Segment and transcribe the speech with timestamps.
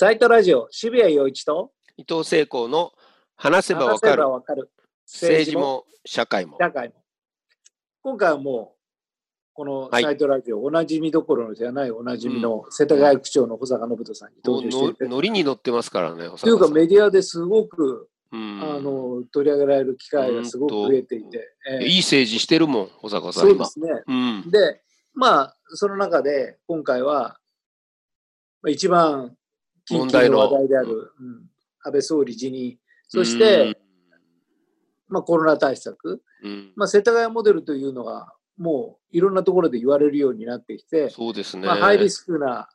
[0.00, 2.92] サイトラジオ、渋谷陽一と伊藤聖光の
[3.36, 4.16] 話せばわか
[4.54, 4.70] る
[5.04, 6.56] 政治も社会も。
[6.58, 6.94] 社会も。
[8.00, 8.80] 今回はもう、
[9.52, 23.66] このはいサイトラジオ、おなじみどころではないおなじみの世田谷区長の保坂信人さんに登場してノリに乗ってますからね、というかメディアですごく、うんあの取り上げられる機会がすごく増えていて、ええいい政治してるもん、保坂さん、今。
[23.66, 24.02] そうですね。
[24.06, 24.14] う
[24.48, 24.50] ん。
[24.50, 24.80] で、
[25.12, 27.38] まあ、その中で今回は、
[28.62, 29.36] まあ、一番
[29.90, 30.38] 近問題の。
[30.38, 31.50] 話題である、うん。
[31.82, 33.76] 安倍総理辞任、そして、
[35.08, 36.22] まあ、コロナ対策、
[36.76, 41.66] まあ、世田谷モデルというのが、もういろんなところで言われるようになってきて、そうですね。
[41.66, 42.68] まあ、ハイリスクな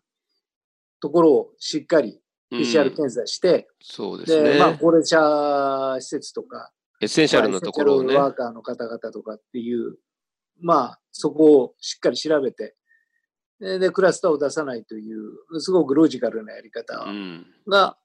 [0.99, 2.59] ところをしっかりうん。
[2.59, 4.59] PCR 検査して、そうですでね。
[4.59, 6.71] まあ、高齢者施設とか、
[7.01, 8.13] エッセンシャルなところをね。
[8.13, 9.97] まあエッセンシャルワーカーの方々とかっていう、
[10.61, 12.74] まあ、そこをしっかり調べて、
[13.65, 17.97] で、でクラスターを出さないという、すごくロジカルなやり方うん、が、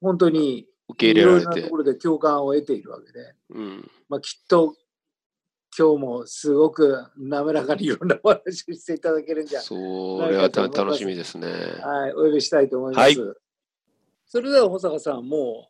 [0.00, 1.60] 本当に受けいろいろ入れられて。
[1.60, 4.74] なところで共感を得ているわけで、うん、まあ、きっと
[5.78, 9.74] 今日もすごく滑らかにいろんなお話をしていただけるんじゃ、そ
[10.28, 11.48] れはた楽しみですね。
[11.82, 13.18] はい、お呼びしたいと思います。
[13.20, 13.36] はい。
[14.26, 15.68] それでは保坂さんも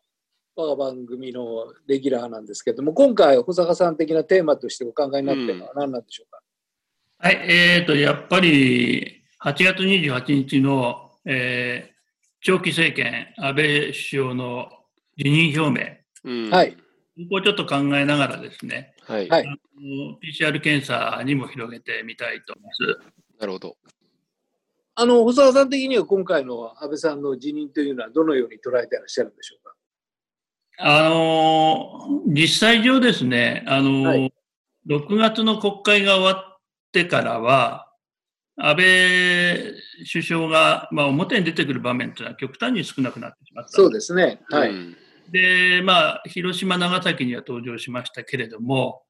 [0.55, 6.41] 我が番組のレギュラーなんですけれども、今回保坂さん的なテーマとしてお考えになっているのは何なんでしょうか、
[7.19, 11.97] はい、えーと、やっぱり8月28日の、えー
[12.41, 14.69] 長期政権、安倍首相の
[15.17, 16.77] 辞任表うん、はい。
[17.17, 19.27] 明、ここをちょっと考えながらですね、はい。
[19.27, 23.39] PCR 検査にも広げてみたいと思います。
[23.39, 23.75] なるほど。
[24.95, 29.75] あの保坂さん的には今回の安倍さんの辞任というのはどのように捉えていらっしゃるんでしょうか？
[30.79, 34.33] あの実際上ですね、あのはい
[34.87, 36.56] 6月の国会が終わっ
[37.03, 37.91] てからは、
[38.59, 38.85] 安倍
[40.11, 43.71] 首相が、まあ、表に出てくる場面というのは極端に少なくなってしまった。
[43.71, 44.39] そうですね。
[44.49, 44.69] はい。
[44.69, 44.97] うん
[45.29, 49.01] で、まあ、広島、長崎には登場しましたけれども、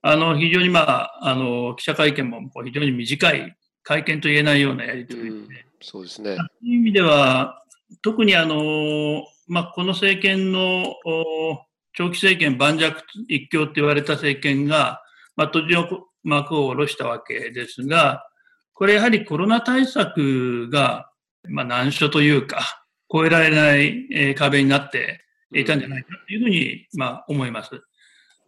[0.00, 5.48] あの、非常にまあ、あの、記者会見もこう非常に短い会見と言えないようなやり取りで、うん
[5.82, 6.36] そうですね。
[6.36, 7.62] そういう意味では、
[8.02, 11.60] 特にあの、まあ、この政権のお
[11.92, 12.92] 長期政権盤石
[13.28, 15.02] 一強って言われた政権が、
[15.36, 15.86] まあ、途上
[16.28, 18.28] 幕を下ろしたわけですが、
[18.74, 21.10] これやはりコロナ対策が、
[21.48, 27.80] まあ、難所というか、越えられないえー壁になっていたんじゃないかというふうに、まあ、思います。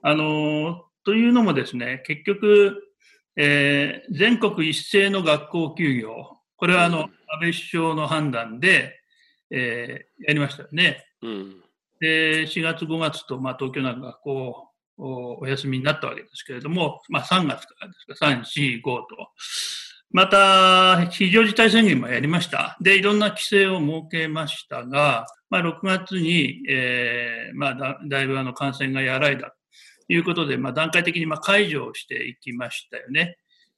[0.02, 2.82] あの、というのもですね、結局、
[3.36, 8.98] えー全国一斉の学校休業、これはあの、うん安倍首相の判断で、
[9.50, 11.04] えーやりましたよね。
[11.22, 11.62] うん。
[12.00, 14.67] で、4月、5月と、まあ、東京なんか学校
[14.98, 19.06] おお休みになったわけですけれども、まあ、3月からですか、3、4、5と。
[20.10, 22.78] また、非常事態宣言もやりました。
[22.80, 33.36] で、いろんな規制を設けましたが、まあ、6月に、えーまあだ、だいぶあの感染が和らいだということで、まあ、段階的にまあ解除をしていきましたよね。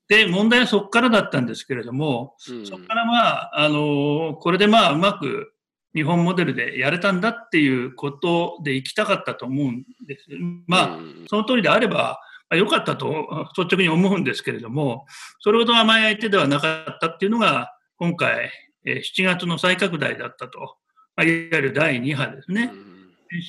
[0.09, 5.53] で、問題はそこからだったんですけれども、うんそこからまあ、あのこれでまあ、うまく
[5.95, 10.27] 日本モデルでやれたんだっていうことで行きたかったと思うんです。
[10.67, 15.07] まあ、うんその通りであれば、まあ良かったと率直に思うんですけれども、
[15.41, 18.51] それほど甘い相手ではなかったっていうのが、今回、
[18.85, 20.77] えー7月の再拡大だったと、
[21.17, 22.73] まあ、いわゆる第2波ですね。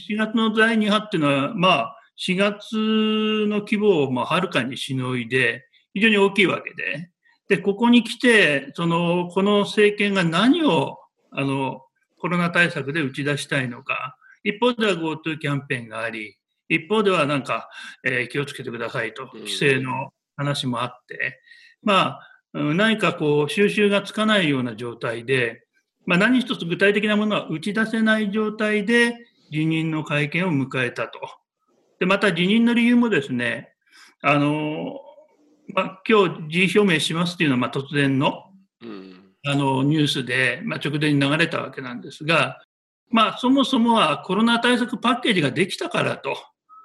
[0.09, 2.75] 7月の第2波っていうのは、まあ、4月
[3.47, 7.09] の規模をまあはるかにしのいで、非常に大きいわけで、
[7.47, 10.99] で、ここに来て、その、この政権が何を、
[11.31, 11.81] あの、
[12.21, 16.37] コロナ対策で打ち出したいのか、一方では GoTo キャンペーンがあり、
[16.69, 17.69] 一方ではなんか、
[18.05, 19.39] えー気をつけてくださいと、うん。
[19.39, 21.41] 規制の話もあって、
[21.83, 25.65] まあ、うん何かこう、収集がつかないような状態で、
[26.05, 29.15] まあ、何一つ具体的なものは打ち出せない状態で
[29.51, 31.19] 辞任の会見を迎えたと。
[31.99, 33.73] で、また辞任の理由もですね、
[34.21, 34.99] あの、
[35.73, 38.51] まあ、今日辞意表明しますっていうのは、まあ、突然の。
[38.81, 39.10] うん
[39.45, 42.61] あのニュースで、まあ、直前に流れたわけなんですが、
[43.09, 46.35] まあ、そもそもはコロナ対策パッケージができたからと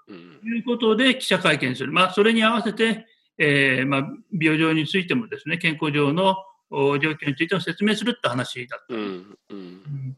[0.09, 1.93] うんいうことで記者会見する。
[1.93, 3.07] まあ、それに合わせて、
[3.39, 6.37] えーまあ、病状についてもですね、健康上の
[6.71, 8.95] お状況についても説明するって話だった。
[8.95, 10.17] うんうん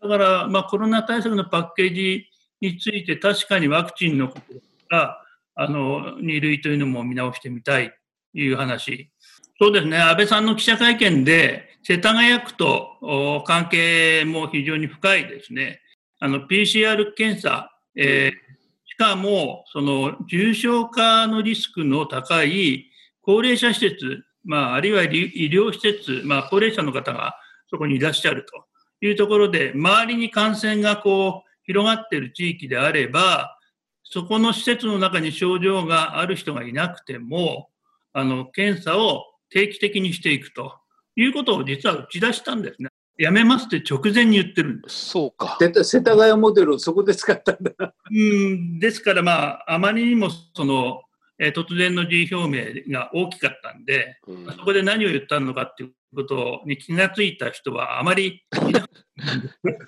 [0.00, 2.26] だから、まあ、コロナ対策のパッケージ
[2.60, 4.42] について確かにワクチンのこと
[4.88, 5.20] が、
[5.56, 7.90] あの、2類というのも見直してみたい
[8.32, 9.10] という話。
[9.58, 15.80] そうですね、安倍さんの記者会見で、世田谷区と関係も非常に深いですね。
[16.20, 18.48] あの、PCR 検査、えー
[18.90, 22.90] しかも、その、重症化のリスクの高い
[23.20, 27.36] 高齢者施設、まあ、あるいは医療施設、まあ、高齢者の方が
[27.70, 28.64] そこにいらっしゃると
[29.06, 33.56] いうところで、周りに感染がこう広がっている地域であれば、
[34.02, 37.68] そこの施設の中に症状がある人がいなくても、
[38.12, 40.74] あの検査を定期的にしていくと
[41.16, 42.90] いうことを実は打ち出したんですね。
[43.18, 45.06] やめますって直前に言ってるんです。
[45.06, 45.58] そうか。
[45.60, 47.94] 世田谷モデルをそこで使ったんだ。
[48.10, 51.02] うんですから、まあ、あまりにもその、
[51.40, 58.44] えー、突然の辞意表明が大きかったんで、うん、そこで何を言ったのかっていうことに気がついた人はあまり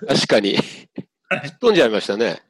[0.07, 0.57] 確かに。
[1.61, 2.41] 飛んじゃいましたね。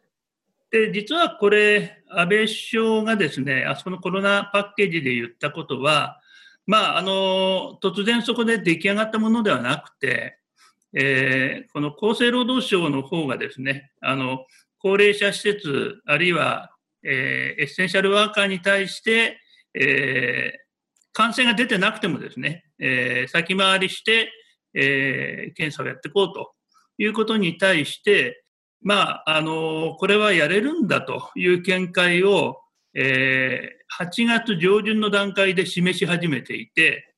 [0.71, 6.19] で、実はこれ、安倍首相がですね、あそこのコロナパッケージで言ったことは、
[6.67, 10.37] まあ、あの、突然そこで出来上がったものではなくて、
[10.93, 14.45] えー、この厚生労働省の方がですね、あの、
[14.79, 16.71] 高齢者施設、あるいは、
[17.03, 19.39] えー、エッセンシャルワーカーに対して、
[19.73, 20.59] えー、
[21.13, 24.31] 感染が出てなくてもですね、えー、先回りして、
[24.73, 26.53] えー、検査をやっていこうと
[26.97, 28.43] いうことに対して、
[28.81, 32.57] まあ、あの、これはやれるんだという見解を、
[32.93, 37.15] えー、8月上旬の段階で示し始めていて、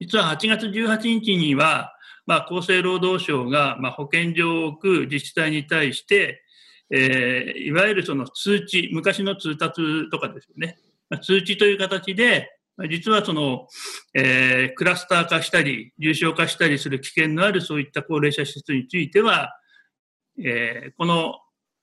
[0.00, 1.92] 実は8月18日には、
[2.26, 6.42] まあ、厚生労働省が、まあ、保健所を置く自治体に対して、
[6.90, 10.78] えー、いわゆるその通知、昔の通達とかですよね、
[11.22, 12.50] 通知という形で、
[12.88, 13.66] 実はその、
[14.14, 19.54] えー、クラスター化したり、重症化したりする危険のあるそういった高齢者施設については、
[20.38, 21.34] えー、この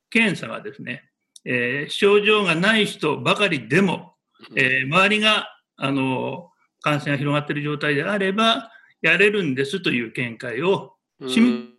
[0.10, 1.07] 検査はですね、
[1.50, 4.16] えー、症状がない人ばかりでも、
[4.56, 5.48] えー、周りが
[5.78, 6.52] あの
[6.82, 8.70] 感染が広がっている状態であれば、
[9.02, 10.96] やれるんですという見解を
[11.26, 11.70] 示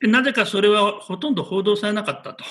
[0.00, 2.44] なぜかそれはほとんど報道されなかったと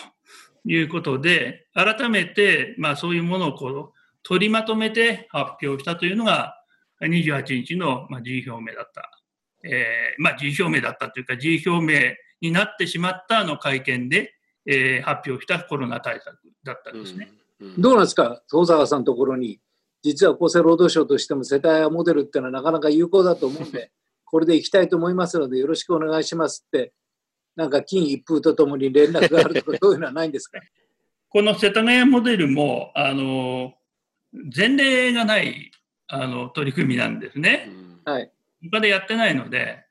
[0.65, 3.93] いうことで、改めて、まあ、そういうものをこう
[4.23, 6.55] 取りまとめて発表したというのが、
[7.01, 9.09] 28日の、まあ、辞意表明だった。
[9.65, 14.33] えー、まあ、辞意表明だったというか、辞意表明になってしまったあの会見で、
[14.65, 17.31] えー、発表したコロナ対策だったんですね。
[17.59, 19.59] うんうん、どうなんですか、遠坂さんのところに、
[20.01, 23.91] 実は厚生労働省としても世帯モデルっていうのはなかなか有効だと思うんで、
[24.25, 26.93] これでいきたいと思いますので、よろしくお願いしますって、
[27.55, 30.59] なんか金一封とともに連絡があるとか、そういうのはないんですか？
[31.29, 33.73] この世田谷モデルも、あの
[34.55, 35.71] 前例がない
[36.07, 37.71] あの取り組みなんですね。
[38.05, 38.31] はい、
[38.71, 39.82] 他でやってないので、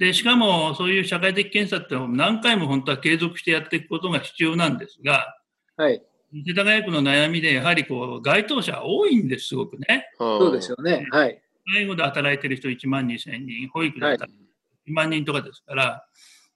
[0.00, 5.36] で、しかもそういう社会的検査って何回も本当は継続してやっていくことが必要なんですが、
[5.76, 6.02] はい。
[6.32, 10.08] 世田谷区の悩みで、やはりこう、該当者多いんです、すごくね。
[10.16, 11.06] そうですよね。
[11.10, 11.42] はい。
[11.74, 14.48] 介護で働いてる人1万2000人、保育で働いてる
[14.88, 16.06] 1万人とかですから、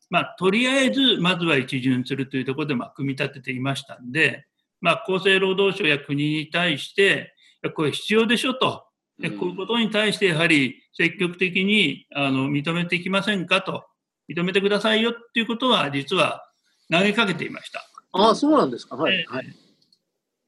[0.09, 4.47] まあ、とりあえず、まずは一巡するというところで、まあ、組み立てていましたんで、
[4.81, 7.35] まあ、厚生労働省や国に対して、
[7.75, 8.87] これ必要でしょと。
[9.19, 13.85] でこういうことに対してやはり積極的にあの認めていきませんかと、
[14.29, 16.49] 認めてくださいよっていうことは、実は
[16.91, 17.85] 投げかけていました。
[18.13, 18.97] ああ、そうなんですか。
[18.97, 19.25] はい。
[19.27, 19.57] はい、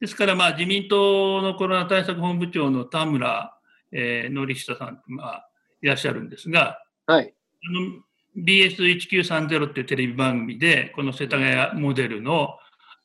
[0.00, 3.56] ですから、まあ、自民党のコロナ対策本部長の田村、
[3.92, 5.48] えー、則久さん、まあ、
[5.82, 7.34] いらっしゃるんですが、はい、
[7.68, 8.02] あの
[8.44, 12.56] BS1930 っていうテレビ番組で、この世田谷モデルの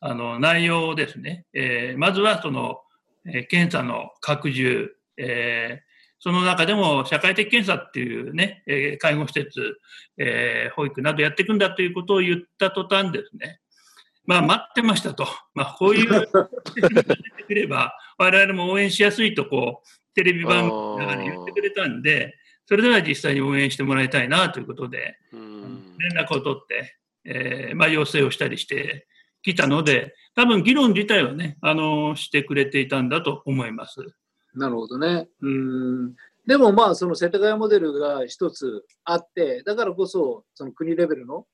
[0.03, 2.79] あの内容ですね、えー、まずはその、
[3.27, 4.89] えー、検査の拡充、
[5.21, 9.79] えー、その中でも社会的検査っていうね、えー、介護施設、
[10.18, 13.59] えー、保育などやっていくんだということを言った途端ですね、
[14.25, 22.35] まあ待ってましたと、まあこういう が出てくれば、我々も応援しやすいとこう、テレビ番組の中で言ってくれたんで、
[22.66, 29.07] それでは実際に応援してもらいたいなということで、連絡を取って、えー、まあ要請をしたりして
[29.42, 34.01] きたので、多分議論自体はね、あの、してくれていたんだと思います。
[34.55, 35.27] なるほどね。
[35.41, 36.15] うん。
[36.45, 41.45] でもまあ、その世田谷モデルが一つあって、だからこそ、その国レベルの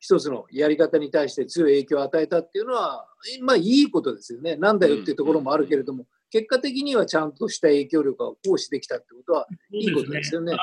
[0.00, 3.06] 一つのやり方に対して強い影響を与えたっていうのは、
[3.42, 4.56] まあいいことですよね。
[4.56, 10.56] なんだよっていうところもあるけれども、結果的にはちゃんとした影響力を行使できたってことはいいことですよね。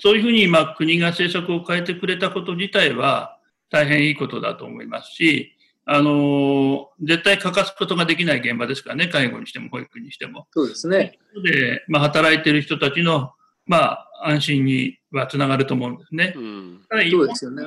[0.00, 3.38] そういうふうに今国が政策を変えてくれたこと自体は
[3.70, 5.57] 大変いいことだと思いますし、
[5.90, 10.46] あの、絶対欠かすことができない現場ですからね、介護にしても保育にしても。
[10.52, 11.18] そうですね。
[11.42, 13.32] で、まあ、働いてる人たちの、
[13.64, 16.34] まあ、安心にはつながると思うんですね。
[16.36, 17.64] うん、ただそうですよね。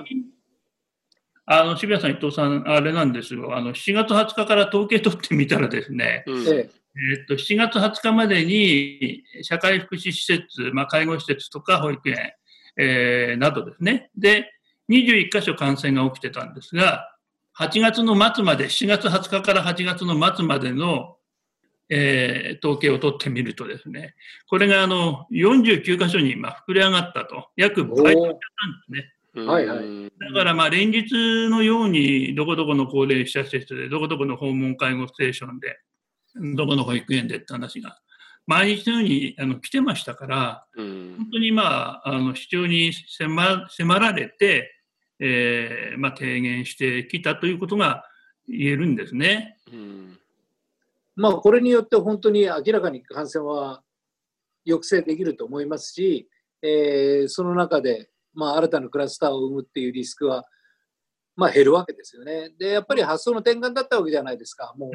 [1.47, 3.57] あの、渋谷さん、伊藤さん、あれなんですよ。
[3.57, 6.69] あの、7月20日から統計取ってみたらですね、うん、え
[7.23, 12.33] っと、7月20日までに、社会福祉施設、まあ、介護施設とか保育園、
[12.77, 14.11] えー、などですね。
[14.15, 14.51] で、
[14.91, 17.10] 21箇所感染が起きてたんですが、
[17.61, 21.17] 8月の末まで、7月20日から8月の末までの、
[21.89, 24.15] えー、統計を取ってみるとですね、
[24.47, 28.39] これがあの49箇所に今膨れ上がったと、約倍だったんで
[28.87, 29.13] すね。
[29.45, 30.11] はいはい。
[30.19, 31.13] だからまあ連日
[31.49, 35.77] のように、どこどこの高齢者施設で、どこどこの訪問介護ステーションで、
[36.55, 37.99] どこの保育園でって話が、
[38.47, 41.15] 毎日のようにあの来てましたから、うん。
[41.17, 44.80] 本当にまあ、あの、主張に迫迫られて、
[45.23, 48.03] えーまあ、提言してきたということが
[48.47, 49.55] 言えるんですね。
[49.71, 50.17] うん
[51.15, 53.83] まあ、これによって本当に明らかに感染は
[54.65, 56.27] 抑制できると思いますし、
[56.63, 60.45] えーその中で、まあ、新たなクラスターを生むっていうリスクは、
[61.35, 62.49] まあ、減るわけですよね。
[62.57, 64.73] で、やっぱり発想の転換だったわけじゃないですか。
[64.77, 64.91] も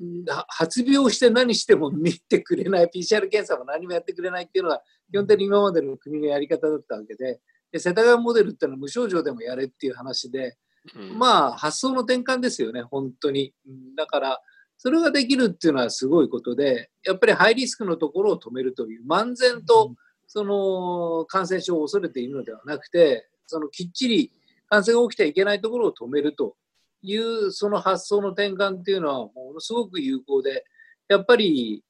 [0.00, 7.40] う、は発病して何しても見てくれない、PCR 検査も何もやってくれないっていうのが、基本的に今までの国のやり方だったわけで、
[7.72, 10.56] で世田谷モデルっていうのは無症状でもやれっていう話で、
[10.94, 13.52] うんまあ、発想の転換ですよね、本当に。
[13.66, 14.40] うんだから、
[14.78, 19.94] それができるっていうのはすごいことで、やっぱりハイリスクのところを止めるという、漫然と
[20.26, 24.32] その感染症を恐れているのではなくて、そのきっちり
[24.68, 26.56] 感染が起きてはいけないところを止めると
[27.02, 30.64] いう、その発想の転換っていうのは、ものすごく有効で、
[31.08, 31.82] やっぱり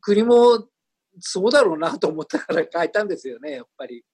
[0.00, 0.66] 国も
[1.20, 4.04] そうだろうなと思ったから変えたんですよね、やっぱり。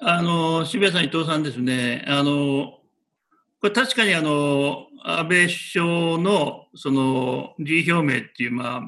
[0.00, 2.04] あの、渋谷さん、伊藤さんですね。
[2.08, 2.78] あの、
[3.60, 5.84] これ確かにあの、安倍首相
[6.18, 8.82] のその辞意表明っていう、まあ、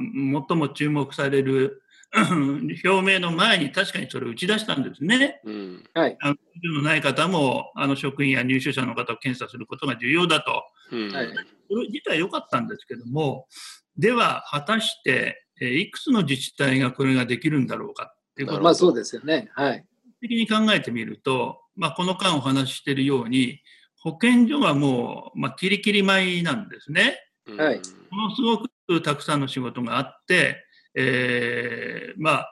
[0.49, 1.83] 最も注目される
[2.85, 5.41] 表明の前に確かにそれを打ち出したんですね。
[5.45, 6.17] うんはい。
[6.21, 6.35] あ
[6.65, 10.65] の、ない方も、あの、職員や入所者の方を検査することが重要だと。
[10.93, 11.29] うんはい
[11.69, 13.49] それ自体良かったんですけども、
[13.97, 19.51] では、果たして、えーいくつの自治体がこれができるんだろうかっていうことをまあそうですよね。
[19.55, 19.85] はい。
[20.29, 23.61] 的に考えてみると、まあ、この間お話ししているように、
[23.99, 27.19] 保健所はもう、まあ、キリキリ舞なんですね。
[27.47, 27.81] うんはい
[28.11, 30.65] ものすごくたくさんの仕事があって、
[30.95, 32.51] えーまあ、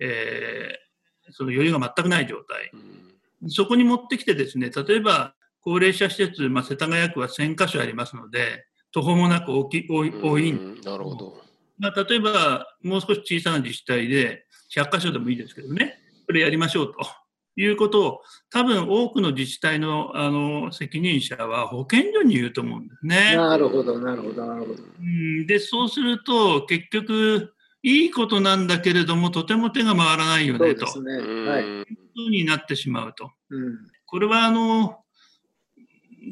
[0.00, 0.88] えー
[1.30, 2.70] その余裕が全くない状態。
[2.72, 3.08] うん
[3.46, 11.40] そこに持ってきてですね、例えば高齢者施設、まあ、世田谷区は1000箇所ありますので、途方もなく大き多い多いんなるほど。
[11.78, 14.44] まあ、例えば、もう少し小さな自治体で、
[14.74, 15.98] 100箇所でもいいですけどね、
[16.28, 16.98] これやりましょうと
[17.56, 18.20] いうことを、
[18.50, 23.34] 多分多くの自治体のあの責任者は保健所に言うと思うんですね。
[23.34, 24.74] なるほど、なるほど、なるほど。
[24.74, 31.24] うんで、そうすると、結局、いいことなんだけれども、とても手が回らないよねと、そうですね。
[31.24, 31.62] うんはい。
[31.62, 33.30] いうふうになってしまうと。
[33.48, 33.78] うん。
[34.04, 34.98] これはあの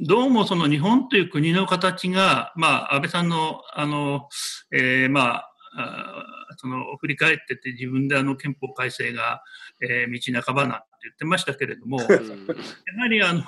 [0.04, 4.28] どうもその日本という国の形が、まあ、安倍さんのあの、
[4.72, 5.44] えーま
[5.76, 9.42] あ、その振り返ってって自分であの憲法改正が、
[9.80, 12.46] えー道半ばなんて言ってましたけれども、やうん。
[13.00, 13.42] はりあの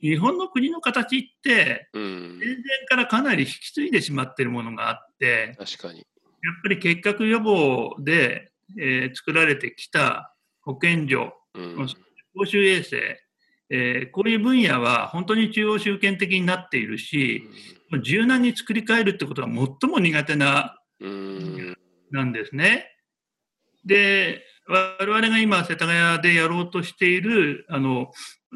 [0.00, 2.38] 日本の国の形って、うん。
[2.38, 5.98] 前々からかなり引き継いでしまっているものがあって、確かに。
[5.98, 6.06] やっ
[6.62, 11.88] ぱり結核予防で、えー作られてきた保健所、うん。
[12.36, 13.20] 公衆衛生、
[13.70, 17.48] えーこういう分野は本当に中央集権的になっているし、
[18.02, 21.76] 柔軟に作り変えるってことが最も苦手な、うん
[22.10, 22.86] なんですね。
[23.84, 28.12] で、我々が今、世田谷でやろうとしている、あの、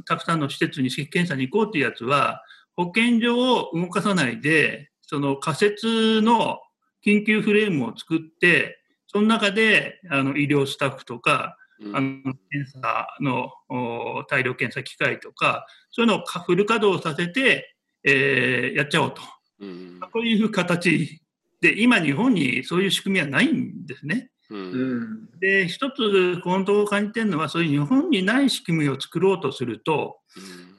[0.06, 2.42] たくさんの施設に検査に行こうというやつは、
[2.76, 6.58] 保健所を動かさないで、その仮設の
[7.04, 19.22] 緊急フレームを作って、その中であの医療スタッフとか、うんあの検査のお大量検査機械とか、そういうのをかフル稼働させて、えーやっちゃおうと。
[19.60, 21.20] うんこういう形
[21.64, 24.28] で、今、日本にそういう仕組みはないんですね。
[24.50, 25.28] ううんん。
[25.40, 30.18] で、一つ、このところ感じてるのは、そういう日本にない仕組みを作ろうとすると、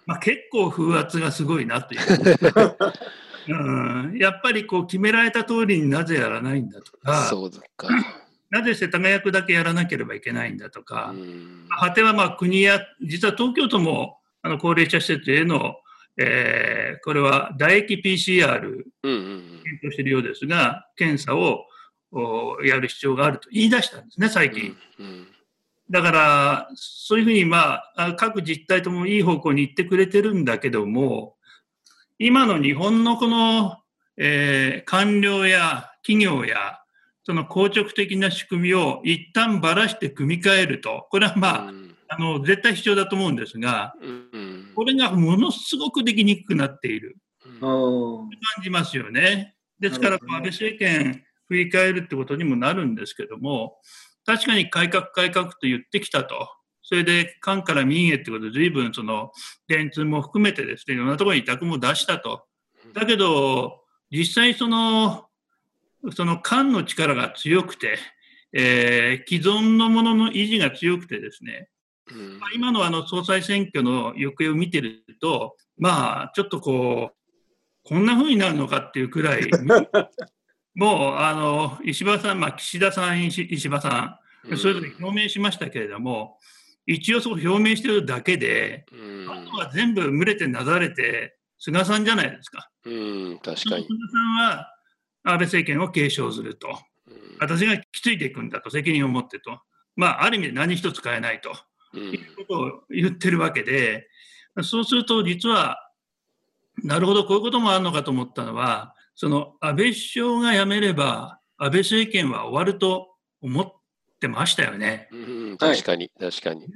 [0.06, 2.01] まあ、結構風圧がすごいなという。
[3.48, 7.88] うん、やっぱりこう決められた通りになぜやらないんだとか、そうだか。
[8.50, 15.75] なぜ世田谷区だけやらなければいけないんだとか、うん果てはまあ国や、実は東京都もあの高齢者施設への、
[16.17, 18.62] えーこれは唾液 PCR
[19.03, 21.65] うんうん検討しているようですが、検査を
[22.12, 24.75] おやる必要があると言い出したんですね、最近。
[25.00, 25.27] うん
[25.88, 31.36] だから、そういうふうに、まあ、あ各自治体ともいい方向に行ってくれてるんだけども、
[32.17, 33.77] 今の日本のこの、
[34.17, 36.79] えー官僚や企業や、
[37.24, 49.55] その硬直的な仕組みを一旦ばらして組み替えると、これはまあ、うんあの絶対必要だと思うんですが、うんこれがものすごくできにくくなっているうん感じますよね。
[49.79, 53.77] ですから、安倍政権振り返るってことにもなるんですけども、
[54.25, 56.50] 確かに改革改革と言ってきたと。
[56.81, 59.31] それで、官から民へってことで、随分その、
[59.67, 62.45] 電通も含めてですね、いろんなところに委託も出したと。
[62.93, 63.81] だけど、
[64.12, 65.25] 実際その、
[66.12, 67.97] その官の力が強くて、
[68.53, 71.75] えー既存のものの維持が強くてですね、うん
[72.39, 77.15] まあ今のあの総裁選挙の行方を見てると、まあ、ちょっとこう、
[77.83, 79.50] こんな風になるのかっていうくらい、
[80.75, 86.39] もう、あの、石破さん、まあ、岸田さん、石石破さん、それぞれ表明しましたけれども、
[86.85, 92.69] 一応そう表明してるだけで、うんあとは全部群れてなだれて、菅さんじゃないですか。
[92.85, 93.85] うん、確かに。
[93.85, 94.74] 菅さんは
[95.24, 96.67] 安倍政権を継承すると。
[97.07, 99.59] うん私が引き継いでいくんだと、責任を持ってと。
[99.97, 101.53] まあ、ある意味で何一つ変えないと。
[101.96, 104.08] うんいうことを言ってるわけで、
[104.64, 105.78] そうすると実は、
[106.84, 113.74] なるほど、こういうこともあるのかと思ったのは、その安倍首相が辞めれば、安倍政権は終わると思っ
[114.20, 115.08] てましたよね。
[115.12, 116.68] うん、確かに、確かに。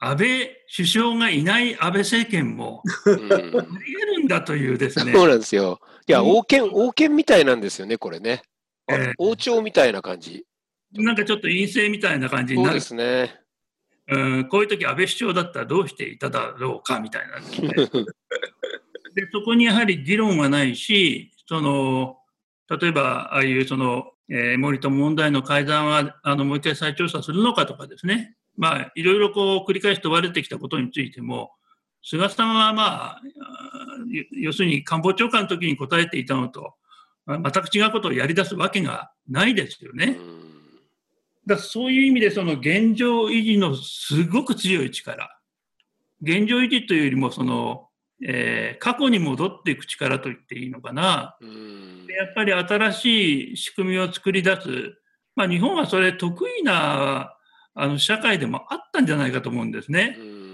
[0.00, 3.62] 安倍首相がいない安倍政権もうんあり得
[4.16, 5.80] るんだというですね、そうなんですよ。
[6.06, 8.42] いや、王権、王権みたいなんですよね、これね。
[8.86, 10.44] あええ王朝みたいな感じ。
[10.92, 13.04] なんかちょっと陰性みたいな感じになるそうで。
[13.26, 13.40] すね。
[14.06, 17.36] うんこういう時安倍首相だったらどうしていただろうかみたいな。
[19.14, 22.18] でそこにやはり議論はないし、その
[22.70, 31.52] 例えば、ああいうその、えー森友問題の改ざんはあのもう一回再調査するのかとかですね、まあ、いろいろこう繰り返し問われてきたことについても、
[32.02, 33.20] 菅さんは、まあ、
[34.32, 36.74] 要するに官房長官の時に答えていたのと、
[37.26, 40.16] まあ全く違うことをやり出すわけがないですよね。
[40.18, 40.43] うん
[41.46, 45.38] だそういう意味でその現状維持のすごく強い力。
[46.22, 47.88] 現状維持というよりもその、
[48.26, 51.36] えー過去に戻っていく力と言っていいのかな。
[51.40, 54.68] やっぱり新しい仕組みを作り出す。
[55.36, 57.34] まあ日本はそれ得意な
[57.74, 60.16] あの社会でもあったんじゃないかと思うんですね。
[60.18, 60.44] うん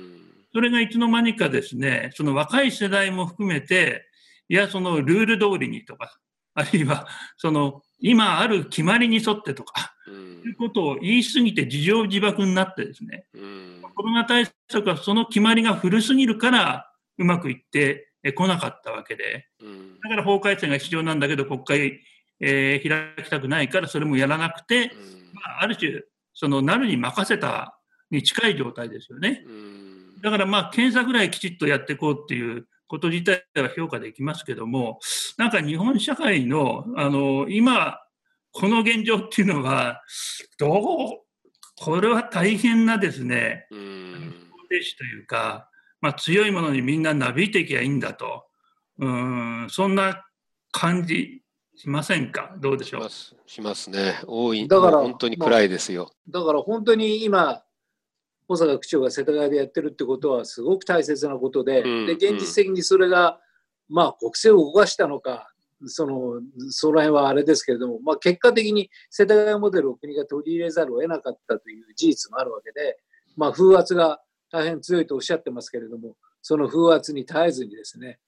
[0.52, 4.06] それがいつの間にかですね、その若い世代も含めて、
[4.49, 6.18] いや、そのルール通りにとか、
[6.54, 7.06] あるいは
[7.37, 10.42] その今ある決まりに沿ってとか、うん。
[10.42, 13.83] ということを言い過ぎて自情自爆になってですね、うん。
[13.95, 20.00] コロナ対策はその決まりが古すぎるからうまくいってこなかったわけで、うん。
[20.02, 22.00] だから法改正が必要なんだけど国会、
[22.41, 24.93] えー開きたくないからそれもやらなくて、
[25.34, 27.78] まあ、ある種、そのなるに任せた
[28.10, 29.45] に近い状態ですよね。
[29.47, 30.21] うん。
[30.23, 34.99] だからまあ検査ぐらいきちっとやっていこうっていうこと自体は評価できますけども、
[35.39, 38.00] なんか日本社会の、あの、今、
[38.50, 40.03] この現状っていうのは、
[40.59, 40.81] どう、
[41.76, 44.35] これは大変なですね、うん
[44.69, 45.69] 停止というか、
[46.00, 48.45] まあ強いものにみんななびいていけばいいんだと、
[48.99, 50.25] うん、そんな
[50.73, 51.43] 感じ
[51.76, 52.55] しませんか？
[52.59, 53.00] どうでしょう？
[53.00, 54.21] しますしますね。
[54.26, 54.67] 多い。
[54.69, 56.11] だから本当に暗いですよ。
[56.29, 57.63] だから本当に今、
[58.50, 63.39] 保坂区長が世田谷でやってるってことはすごく大切なことで、うんで現実的にそれが、
[63.89, 65.52] まあ、国政を動かしたのか、
[65.86, 72.99] そのその辺はあれですけれども、まあ、結果的に世田谷モデルを国が取り入れざるを得なかったという事実もあるわけで、
[73.36, 78.19] まあ、風圧が大変強いとおっしゃってますけれども、その風圧に耐えずにですね、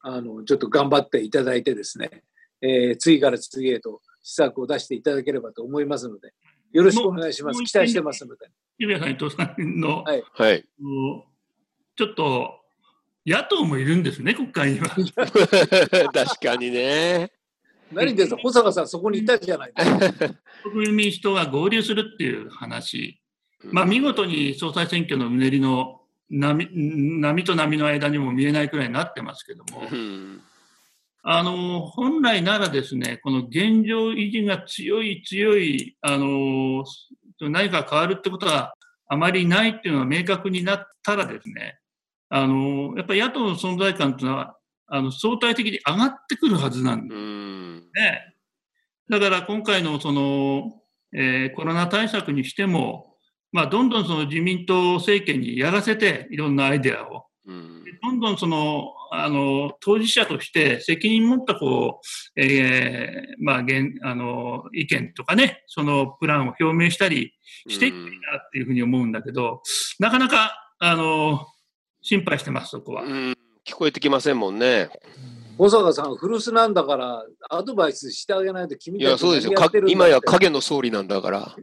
[0.00, 2.22] あのちょっと頑張っていただいてですね、
[2.62, 6.32] えー次から次へと施策を出していただければと思いますので、
[6.72, 7.62] よろしくお願いします。
[7.62, 8.50] 期待してますので。
[8.80, 10.62] 渋谷さん、伊藤さんの、はいはい。
[10.62, 11.32] こう
[11.96, 12.60] ちょっと、
[13.26, 14.88] 野党もいるんですね、国会には。
[16.12, 17.30] 確かにね。
[17.92, 20.34] 何ですか、保坂さん、そこにいたじゃないですか。
[20.64, 23.20] 国民民主党が合流するっていう話。
[23.70, 30.40] まあ、見事に総裁選挙のうねりの波波と波の間にも見えないくらいになってますけども、うん
[31.24, 36.84] あの本来ならですね、この現状維持が強い強い、あの
[37.40, 38.74] 何か変わるってことは
[39.08, 41.78] あまりないっていうのが明確になったらですね、
[42.28, 44.56] あのやっぱり野党の存在感というのは
[44.88, 48.34] あの相対的に上がってくるはずなんですうんね。
[49.08, 50.72] だから今回のその、
[51.14, 53.16] えーコロナ対策にしても、
[53.52, 57.26] まあ、どんどんその自民党政権にやらせて、いろんなアイデアを。
[57.46, 62.00] うんどんどんその、あの、当事者として責任持ったこ
[62.36, 67.34] う、えーまあ、現、あの、意見とかね、そのプランを表明したり
[67.68, 69.62] していくといいなっていうふうに思うんだけど、
[69.98, 71.46] なかなか、あの、
[72.00, 73.02] 心配してます、そこは。
[73.02, 74.88] うん聞こえてきませんもんね。
[75.58, 79.52] 保坂さん、古巣なんだから、アドバイスしてあげないと君たちいや、そうですよ。
[79.52, 81.56] か何やってるんだ今や影の総理なんだから。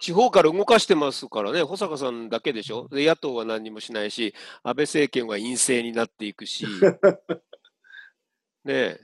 [0.00, 2.88] 地方から動かしてますからね、保坂さんだけでしょ。
[2.88, 6.66] で、野党は何にもしないし、安倍政権は陰性になっていくし。
[8.64, 8.98] ね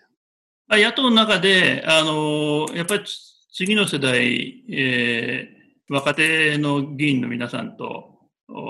[0.69, 3.05] あ野党の中で、あのやっぱり
[3.53, 5.57] 次の世代、えー
[5.89, 8.16] 若手の議員の皆さんとお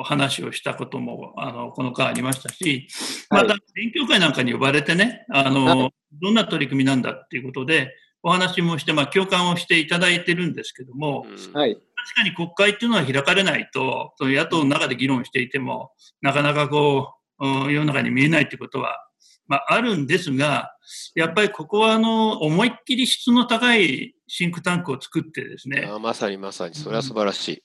[0.05, 2.89] 話をしたこともあのこの間ありましたし、
[3.31, 11.77] はいまた勉強会なんかに呼ばれてね、あのはどんな取り組みなんだっていうことで、お話もして、まあ、共感をしていただいてるんですけども、うんはい。
[11.77, 18.99] かに国会っていうのは開かれないと、その野党の中で議論していても、なかなかこう、うん世の中に見えないってことは、
[19.47, 20.73] まあ、あるんですが、
[21.15, 27.63] やっぱりここはあの思いっきり質の高いシンクタンクを作ってですね、あまさにまさに、それは素晴らしい。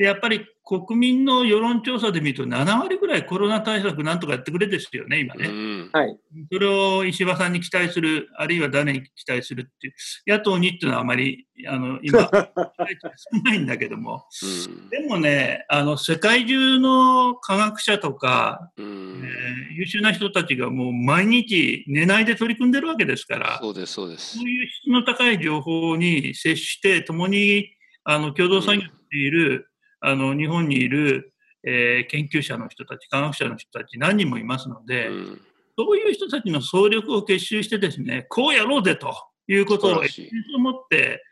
[0.00, 5.48] でやっぱり国民の世論調査で見ると、7割ぐらいコロナ対策なんとかやってくれですよね、今うね。
[5.48, 5.90] ん。
[5.92, 6.18] はい。
[6.50, 9.94] それを石破さんに期待する、あるいは誰に期待するっていう、
[10.26, 12.46] 野党にっていうのはあまり、あの今、 期待
[13.34, 19.22] 少ないんだけども、うんでもね、あの世界中の科学者とか、えうん。
[19.22, 24.48] ー優秀な人たちがもう毎日寝ないで取り組んでるわけですから、そうです、そうですそう。
[24.48, 27.68] いう質の高い情報に接して、共に
[28.04, 29.69] あの共同作業している、
[30.00, 31.32] あの日本にいる、
[31.64, 35.40] えー研究者の人たち、科学者の人たち、何人もいますので、うん
[35.78, 39.14] そういう人たちの総力を結集してですね、こうやろうぜと
[39.48, 41.22] いうことを素晴らしいエを持って、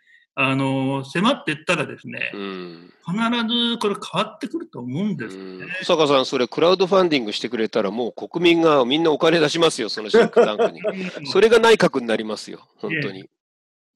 [0.41, 5.67] あの迫っていったらですね、うん必ずこれ変わってくると思うんですようんね。
[5.81, 10.81] 保坂さん、それクラウドファンディングしてくれたら、もう国民がみんなお金出しますよ、そのシンクタンクに。
[11.27, 13.29] それが内閣になりますよ、本当に。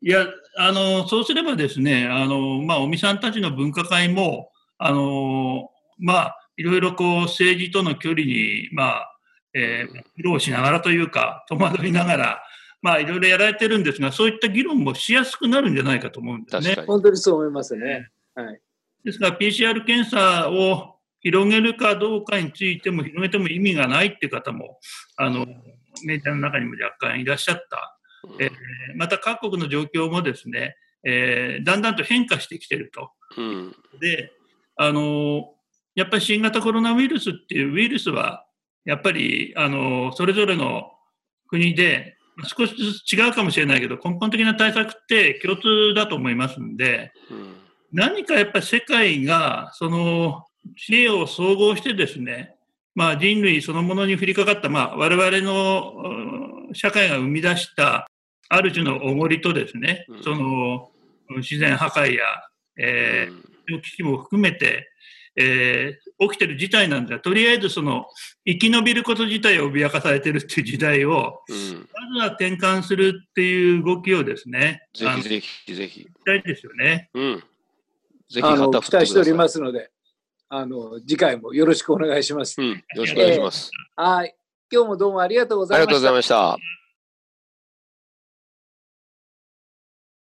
[0.05, 0.27] いや、
[0.59, 4.52] あの、そうすればですね、あの、まあ、尾身さんたちの分科会も、
[4.85, 9.09] あの、まあ、いろいろこう、政治との距離に、まあ、
[9.55, 12.43] えー苦労しながらというか、戸惑いながら、
[12.81, 16.85] まあ、いろいろやられてるんですが、そういった議論もしやすくなるんじゃないかと思うんですね。
[16.87, 18.09] 本当にそう思いますね。
[18.35, 18.61] はい。
[19.05, 24.79] ですから、PCR 検査を広げるかどうかについても、広げても意味がないっていう方も、
[25.17, 25.47] あの、
[26.05, 27.99] メディアの中にも若干いらっしゃった。
[28.39, 28.51] えー
[28.95, 33.11] また各国の状況もですね、えーだんだんと変化してきていると。
[33.39, 34.33] うんで、
[34.77, 35.53] あの
[35.95, 38.47] やっぱり新型コロナウイルスっていうウイルスは、
[38.85, 40.91] やっぱり、あのそれぞれの
[41.49, 47.55] 国で、少しずつ違うかもしれないけど、根本的な対策って共通だと思いますんで、うん。
[47.93, 50.47] 何かやっぱり世界が、その、
[50.79, 52.57] 知恵を総合してですね、
[52.95, 55.93] まあ人類そのものに降りかかった、まあ我々の
[56.69, 58.07] うん社会が生み出した
[58.49, 60.91] ある種のおごりとですねうん、その
[61.39, 62.25] 自然破壊や、
[62.79, 64.89] えー危機も含めて、
[65.37, 68.07] えー起きてる事態なんですが、とりあえずその
[68.47, 76.01] 生き延びること自体を脅かされてるっていう時代を、うんまずは転換するっていう動きをですね、ぜひぜひぜひ。
[76.03, 77.11] したいですよね。
[77.15, 77.43] うん。
[78.29, 78.43] ぜひ。
[78.43, 79.91] 期待しておりますので、
[80.49, 82.61] あの、次回もよろしくお願いします。
[82.61, 82.71] うん。
[82.71, 83.71] よろしくお願いします。
[83.97, 84.35] はい。
[84.71, 86.53] 今日もどうもありがとうごありがとうございざいました。
[86.53, 86.82] ました。